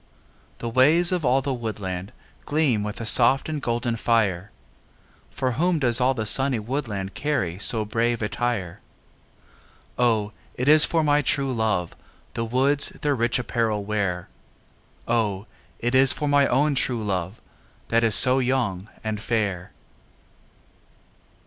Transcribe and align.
The 0.57 0.67
ways 0.67 1.11
of 1.11 1.23
all 1.23 1.43
the 1.43 1.53
woodland 1.53 2.11
Gleam 2.47 2.81
with 2.81 2.99
a 2.99 3.05
soft 3.05 3.47
and 3.47 3.61
golden 3.61 3.93
fireâ 3.97 4.47
For 5.29 5.51
whom 5.51 5.77
does 5.77 6.01
all 6.01 6.15
the 6.15 6.25
sunny 6.25 6.57
woodland 6.57 7.13
Carry 7.13 7.59
so 7.59 7.85
brave 7.85 8.23
attire? 8.23 8.79
O, 9.99 10.31
it 10.55 10.67
is 10.67 10.85
for 10.85 11.03
my 11.03 11.21
true 11.21 11.53
love 11.53 11.95
The 12.33 12.45
woods 12.45 12.89
their 13.01 13.13
rich 13.13 13.37
apparel 13.37 13.85
wearâ 13.85 14.25
O, 15.07 15.45
it 15.77 15.93
is 15.93 16.11
for 16.13 16.27
my 16.27 16.47
own 16.47 16.73
true 16.73 17.03
love, 17.03 17.39
That 17.89 18.03
is 18.03 18.15
so 18.15 18.39
young 18.39 18.89
and 19.03 19.21
fair. 19.21 19.71